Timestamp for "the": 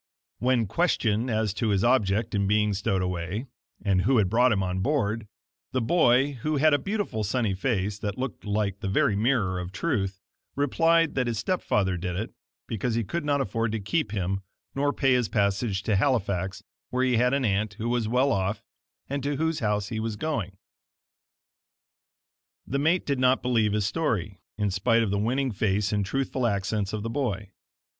5.73-5.79, 8.79-8.87, 22.65-22.79, 25.11-25.19, 27.03-27.09